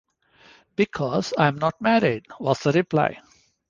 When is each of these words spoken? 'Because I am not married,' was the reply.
'Because 0.75 1.31
I 1.37 1.47
am 1.47 1.59
not 1.59 1.79
married,' 1.79 2.25
was 2.39 2.57
the 2.61 2.71
reply. 2.71 3.19